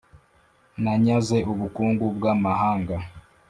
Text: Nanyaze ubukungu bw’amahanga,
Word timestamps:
Nanyaze 0.83 1.37
ubukungu 1.51 2.05
bw’amahanga, 2.15 2.95